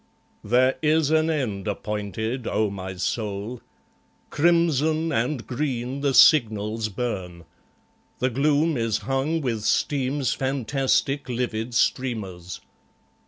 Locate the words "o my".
2.47-2.95